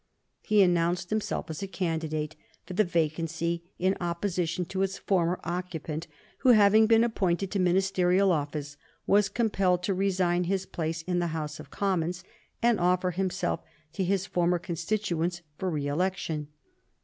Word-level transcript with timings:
He 0.41 0.63
announced 0.63 1.11
himself 1.11 1.47
as 1.51 1.61
a 1.61 1.67
candidate 1.67 2.35
for 2.65 2.73
the 2.73 2.83
vacancy 2.83 3.63
in 3.77 3.95
opposition 4.01 4.65
to 4.65 4.81
its 4.81 4.97
former 4.97 5.39
occupant, 5.43 6.07
who, 6.39 6.53
having 6.53 6.87
been 6.87 7.03
appointed 7.03 7.51
to 7.51 7.59
ministerial 7.59 8.31
office, 8.31 8.77
was 9.05 9.29
compelled 9.29 9.83
to 9.83 9.93
resign 9.93 10.45
his 10.45 10.65
place 10.65 11.03
in 11.03 11.19
the 11.19 11.27
House 11.37 11.59
of 11.59 11.69
Commons 11.69 12.23
and 12.63 12.79
offer 12.79 13.11
himself 13.11 13.59
to 13.93 14.03
his 14.03 14.25
former 14.25 14.57
constituents 14.57 15.43
for 15.59 15.69
re 15.69 15.85
election. 15.85 16.47